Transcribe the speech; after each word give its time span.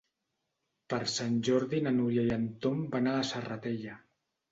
Per 0.93 0.97
Sant 1.15 1.35
Jordi 1.47 1.81
na 1.87 1.93
Núria 1.97 2.23
i 2.29 2.31
en 2.39 2.47
Tom 2.63 2.81
van 2.95 3.11
a 3.11 3.13
la 3.19 3.27
Serratella. 3.33 3.99